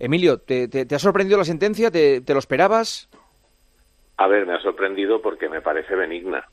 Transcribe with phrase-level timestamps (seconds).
[0.00, 1.90] Emilio, ¿te, ha sorprendido la sentencia?
[1.90, 3.08] ¿Te, lo esperabas?
[4.16, 6.48] A ver, me ha sorprendido porque me parece benigna.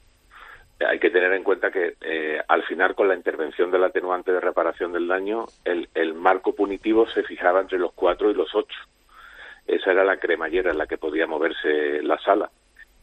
[0.86, 4.42] Hay que tener en cuenta que eh, al final, con la intervención del atenuante de
[4.42, 8.78] reparación del daño, el, el marco punitivo se fijaba entre los cuatro y los ocho.
[9.66, 12.52] Esa era la cremallera en la que podía moverse la sala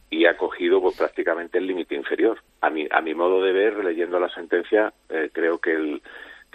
[0.09, 2.39] y ha cogido pues, prácticamente el límite inferior.
[2.61, 6.01] A mi, a mi modo de ver, leyendo la sentencia, eh, creo que, el,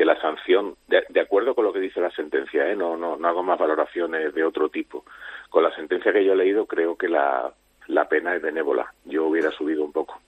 [0.01, 2.75] que la sanción, de, acuerdo con lo que dice la sentencia, ¿eh?
[2.75, 5.05] no, no, no hago más valoraciones de otro tipo,
[5.51, 7.53] con la sentencia que yo he leído creo que la,
[7.87, 8.95] la pena es benévola.
[9.05, 10.19] Yo hubiera subido un poco.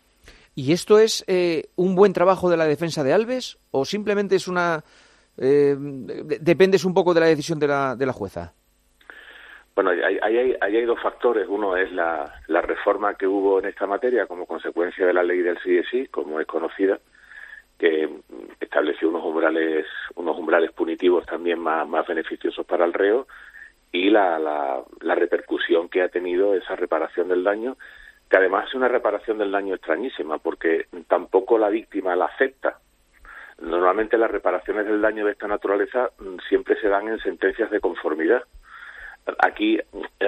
[0.55, 4.47] ¿Y esto es eh, un buen trabajo de la defensa de Alves o simplemente es
[4.47, 4.85] una...
[5.39, 8.53] Eh, dependes un poco de la decisión de la, de la jueza?
[9.75, 11.47] Bueno, ahí hay, hay, dos factores.
[11.49, 15.39] Uno es la, la, reforma que hubo en esta materia como consecuencia de la ley
[15.39, 17.01] del CSI, como es conocida,
[20.15, 23.27] unos umbrales punitivos también más, más beneficiosos para el reo
[23.91, 27.77] y la, la, la repercusión que ha tenido esa reparación del daño,
[28.31, 32.79] que además es una reparación del daño extrañísima, porque tampoco la víctima la acepta.
[33.61, 37.81] Normalmente las reparaciones del daño de esta naturaleza mm, siempre se dan en sentencias de
[37.81, 38.43] conformidad
[39.39, 39.79] Aquí,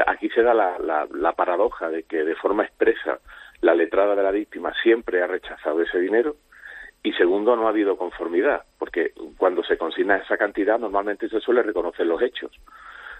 [0.06, 3.18] aquí se da la, la, paradoja de que de forma expresa
[3.60, 6.36] la letrada de la víctima siempre ha rechazado ese dinero
[7.04, 11.62] y segundo no ha habido conformidad porque cuando se consigna esa cantidad normalmente se suele
[11.62, 12.50] reconocer los hechos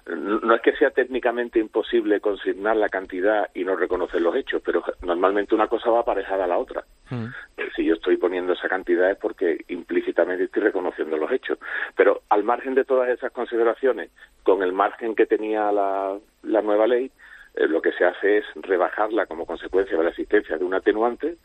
[0.06, 4.84] no es que sea técnicamente imposible consignar la cantidad y no reconocer los hechos, pero
[5.02, 6.84] normalmente una cosa va aparejada a la otra.
[7.08, 7.26] Mm.
[7.56, 11.58] Eh, si yo estoy poniendo esa cantidad es porque implícitamente estoy reconociendo los hechos.
[11.96, 14.10] Pero al margen de todas esas consideraciones,
[14.42, 17.10] con el margen que tenía la, la nueva ley,
[17.54, 21.36] eh, lo que se hace es rebajarla como consecuencia de la existencia de un atenuante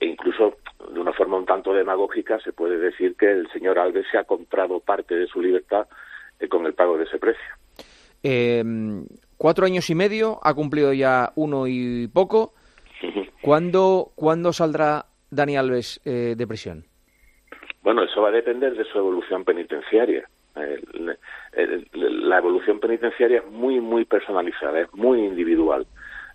[0.00, 0.56] e incluso
[0.92, 4.24] de una forma un tanto demagógica se puede decir que el señor Alves se ha
[4.24, 5.86] comprado parte de su libertad
[6.40, 7.44] eh, con el pago de ese precio.
[8.22, 8.64] Eh,
[9.36, 12.54] cuatro años y medio, ha cumplido ya uno y poco.
[13.42, 16.84] ¿Cuándo, ¿cuándo saldrá Dani Alves eh, de prisión?
[17.82, 20.28] Bueno, eso va a depender de su evolución penitenciaria.
[20.54, 25.86] la evolución penitenciaria es muy, muy personalizada, es muy individual.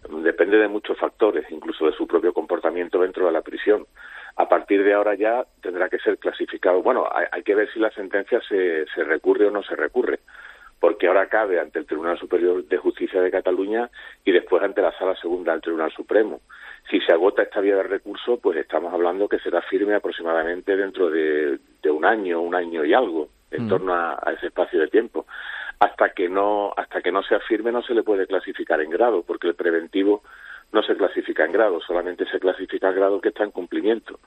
[0.10, 3.86] Depende de muchos factores, incluso de su propio comportamiento dentro de la prisión.
[4.38, 6.82] A partir de ahora ya tendrá que ser clasificado.
[6.82, 10.20] Bueno, hay, hay que ver si la sentencia se, se recurre o no se recurre
[10.80, 13.90] porque ahora cabe ante el Tribunal Superior de Justicia de Cataluña
[14.24, 16.42] y después ante la Sala Segunda del Tribunal Supremo.
[16.90, 21.10] Si se agota esta vía de recurso, pues estamos hablando que será firme aproximadamente dentro
[21.10, 23.70] de, un año, un año y algo, en mm.
[23.70, 25.26] torno a, ese espacio de tiempo.
[25.80, 29.24] Hasta que no, hasta que no sea firme no se le puede clasificar en grado,
[29.24, 30.24] porque el preventivo
[30.75, 34.19] no se clasifica en grado, solamente se clasifica en grado que está en cumplimiento.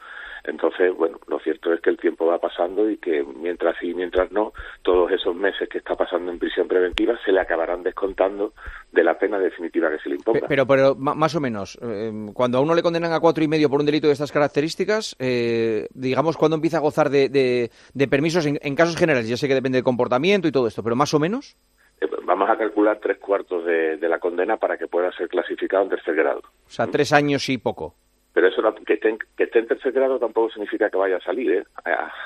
[0.44, 4.32] Entonces, bueno, lo cierto es que el tiempo va pasando y que mientras sí, mientras
[4.32, 8.54] no, todos esos meses que está pasando en prisión preventiva se le acabarán descontando
[8.90, 10.46] de la pena definitiva que se le imponga.
[10.48, 13.68] Pero, pero más o menos, eh, cuando a uno le condenan a cuatro y medio
[13.68, 17.70] por un delito de estas características, eh, digamos, ¿cuándo empieza a gozar de,
[18.08, 19.28] permisos en, casos generales?
[19.28, 21.58] Ya sé que depende del comportamiento y todo esto, pero más o menos.
[22.00, 25.84] Eh, vamos a calcular tres cuartos de, de la condena para que pueda ser clasificado
[25.84, 26.40] en tercer grado.
[26.40, 27.94] O sea, tres años y poco
[28.38, 31.20] pero eso que esté, en, que esté en tercer grado tampoco significa que vaya a
[31.20, 31.50] salir.
[31.50, 31.64] ¿eh?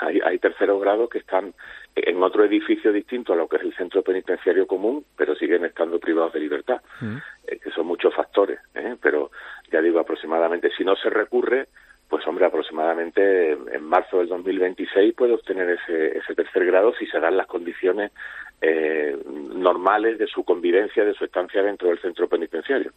[0.03, 1.55] Hay, hay terceros grados que están
[1.97, 5.99] en otro edificio distinto a lo que es el centro penitenciario común, pero siguen estando
[5.99, 7.17] privados de libertad, mm.
[7.47, 8.61] eh, que son muchos factores.
[8.75, 8.97] ¿eh?
[9.01, 9.31] Pero
[9.73, 11.69] ya digo, aproximadamente, si no se recurre,
[12.13, 17.19] pues hombre, aproximadamente en marzo del 2026 puede obtener ese, ese tercer grado si se
[17.19, 18.13] dan las condiciones
[18.61, 22.93] eh, normales de su convivencia, de su estancia dentro del centro penitenciario.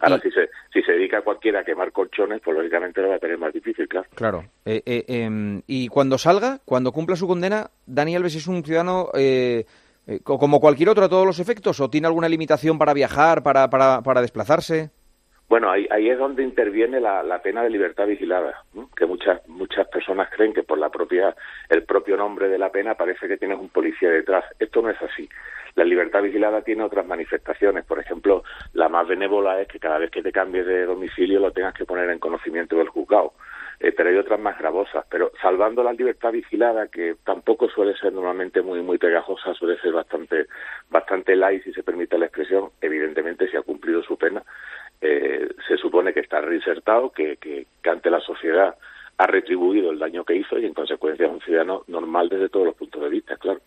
[0.00, 3.16] Ahora, Si, se, si se dedica a cualquiera a quemar colchones, pues lógicamente lo va
[3.16, 4.06] a tener más difícil, claro.
[4.14, 4.44] Claro.
[4.64, 9.08] Eh, eh, em, y cuando salga, cuando cumpla su condena, Dani Alves es un ciudadano
[9.16, 9.64] eh,
[10.22, 14.02] como cualquier otro a todos los efectos, o tiene alguna limitación para viajar, para, para,
[14.02, 14.90] para desplazarse?
[15.52, 18.64] Bueno, ahí, ahí es donde interviene la, pena de libertad vigilada,
[18.96, 21.36] que muchas muchas personas creen que por la propia
[21.68, 24.46] el propio nombre de la pena parece que tienes un policía detrás.
[24.58, 25.28] Esto no es así.
[25.74, 27.84] La libertad vigilada tiene otras manifestaciones.
[27.84, 31.52] Por ejemplo, la más benévola es que cada vez que te cambies de domicilio lo
[31.52, 33.34] tengas que poner en conocimiento del juzgado.
[33.82, 35.04] Eh, pero hay otras más gravosas.
[35.10, 39.92] Pero salvando la libertad vigilada, que tampoco suele ser normalmente muy muy pegajosa, suele ser
[39.92, 40.46] bastante
[40.88, 44.44] bastante light, si se permite la expresión, evidentemente si ha cumplido su pena,
[45.00, 48.76] eh, se supone que está reinsertado, que, que, ante la sociedad
[49.18, 52.66] ha retribuido el daño que hizo y en consecuencia es un ciudadano normal desde todos
[52.66, 53.60] los puntos de vista, claro.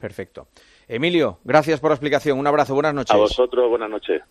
[0.00, 0.48] perfecto.
[0.88, 2.38] Emilio, gracias por la explicación.
[2.38, 3.14] Un abrazo, buenas noches.
[3.14, 4.22] A vosotros, buenas noches.